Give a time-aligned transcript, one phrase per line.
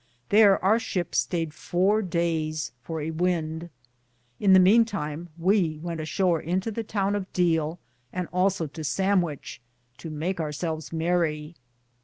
[0.31, 3.69] Thar our ship stayed fouer dayes for a wynde.
[4.39, 7.77] In the meane time we wente a shore into the towne of Deale,
[8.11, 9.59] and also to Sand wiche,
[9.99, 11.53] to make our selves merrie.